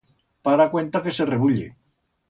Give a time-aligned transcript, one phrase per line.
[0.45, 1.67] Para cuenta que se rebulle.